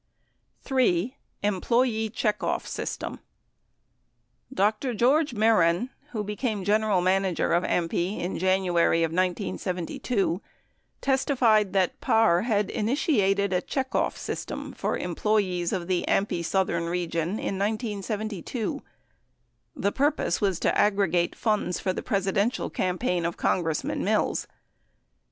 [0.63, 1.15] 3.
[1.43, 3.19] EMPLOYEE CHECKOFF SYSTEM
[4.51, 4.95] Dr.
[4.95, 10.41] George Mehren, who became general manager of AMPI in January of 1972,
[11.01, 17.37] testified that Parr had initiated a checkoff system for employees of the AMPI southern region
[17.37, 18.81] in 1972.
[19.75, 24.47] The purpose was to aggregate funds for the Presidential campaign of Congressman Mills.